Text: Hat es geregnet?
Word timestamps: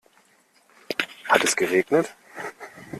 Hat 1.27 1.43
es 1.43 1.55
geregnet? 1.55 2.15